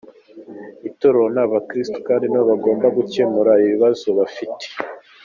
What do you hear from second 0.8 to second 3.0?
Itorero ni abakirisitu kandi nibo bagomba